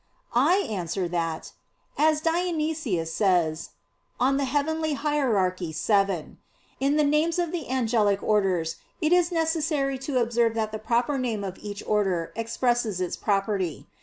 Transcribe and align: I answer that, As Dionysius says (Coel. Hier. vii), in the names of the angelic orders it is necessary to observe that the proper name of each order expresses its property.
I 0.33 0.55
answer 0.67 1.07
that, 1.09 1.51
As 1.95 2.21
Dionysius 2.21 3.13
says 3.13 3.69
(Coel. 4.19 4.39
Hier. 4.39 5.53
vii), 5.53 6.37
in 6.79 6.95
the 6.97 7.03
names 7.03 7.37
of 7.37 7.51
the 7.51 7.69
angelic 7.69 8.23
orders 8.23 8.77
it 8.99 9.13
is 9.13 9.31
necessary 9.31 9.99
to 9.99 10.17
observe 10.17 10.55
that 10.55 10.71
the 10.71 10.79
proper 10.79 11.19
name 11.19 11.43
of 11.43 11.59
each 11.61 11.83
order 11.85 12.33
expresses 12.35 12.99
its 12.99 13.15
property. 13.15 13.85